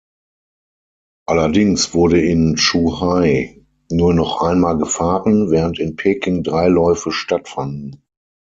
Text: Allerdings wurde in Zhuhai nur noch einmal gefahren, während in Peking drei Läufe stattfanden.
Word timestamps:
Allerdings 1.27 1.93
wurde 1.93 2.19
in 2.21 2.57
Zhuhai 2.57 3.63
nur 3.91 4.15
noch 4.15 4.41
einmal 4.41 4.79
gefahren, 4.79 5.51
während 5.51 5.77
in 5.77 5.95
Peking 5.95 6.41
drei 6.41 6.69
Läufe 6.69 7.11
stattfanden. 7.11 8.01